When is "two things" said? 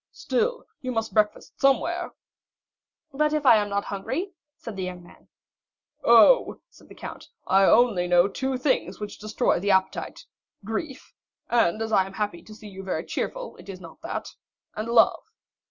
8.27-8.99